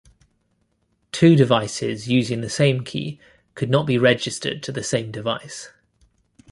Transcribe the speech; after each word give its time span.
Two 1.11 1.35
devices 1.35 2.07
using 2.07 2.41
the 2.41 2.49
same 2.49 2.83
key 2.83 3.19
could 3.53 3.69
not 3.69 3.85
be 3.85 3.99
registered 3.99 4.63
to 4.63 4.71
the 4.71 4.83
same 4.83 5.11
device. 5.11 5.69